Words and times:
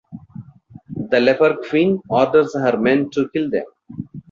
The 1.11 1.19
Leper 1.19 1.57
Queen 1.69 2.01
orders 2.09 2.55
her 2.55 2.75
men 2.75 3.11
to 3.11 3.29
kill 3.31 3.51
them. 3.51 3.65